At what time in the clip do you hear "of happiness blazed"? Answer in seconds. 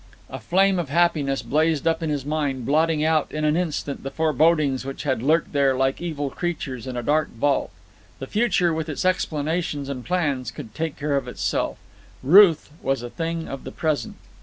0.79-1.85